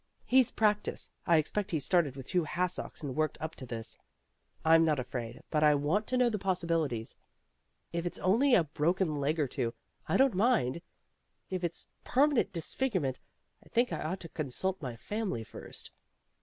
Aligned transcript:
"He's 0.25 0.49
practised. 0.49 1.11
I 1.27 1.37
expect 1.37 1.69
he 1.69 1.79
started 1.79 2.15
with 2.15 2.27
two 2.29 2.43
hassocks 2.43 3.03
and 3.03 3.15
worked 3.15 3.37
up 3.39 3.53
to 3.57 3.67
this. 3.67 3.99
I'm 4.65 4.83
not 4.83 4.97
afraid, 4.99 5.43
but 5.51 5.63
I 5.63 5.75
want 5.75 6.07
to 6.07 6.17
know 6.17 6.27
the 6.27 6.39
possibilities. 6.39 7.15
If 7.93 8.07
it's 8.07 8.17
only 8.17 8.55
a 8.55 8.63
broken 8.63 9.17
leg 9.17 9.39
or 9.39 9.47
two, 9.47 9.75
I 10.07 10.17
don't 10.17 10.33
mind. 10.33 10.81
If 11.51 11.63
it's 11.63 11.85
permanent 12.03 12.51
disfigurement 12.51 13.19
I 13.63 13.69
think 13.69 13.93
I 13.93 14.01
ought 14.01 14.21
to 14.21 14.29
consult 14.29 14.81
my 14.81 14.95
family 14.95 15.43
first." 15.43 15.91